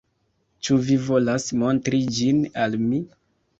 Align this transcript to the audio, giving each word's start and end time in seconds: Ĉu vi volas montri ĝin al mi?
Ĉu 0.67 0.77
vi 0.87 0.97
volas 1.09 1.45
montri 1.65 2.01
ĝin 2.19 2.43
al 2.65 2.81
mi? 2.89 3.07